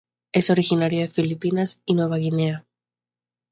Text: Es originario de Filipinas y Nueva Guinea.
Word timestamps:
Es 0.31 0.49
originario 0.49 1.01
de 1.01 1.09
Filipinas 1.09 1.79
y 1.85 1.93
Nueva 1.93 2.17
Guinea. 2.17 2.65